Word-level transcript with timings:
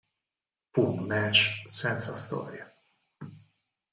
Fu 0.71 0.81
un 0.81 1.05
match 1.05 1.61
senza 1.67 2.15
storia. 2.15 2.67